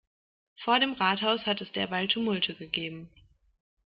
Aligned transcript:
Vor 0.63 0.79
dem 0.79 0.93
Rathaus 0.93 1.45
hat 1.45 1.61
es 1.61 1.71
derweil 1.73 2.07
Tumulte 2.07 2.55
gegeben. 2.55 3.11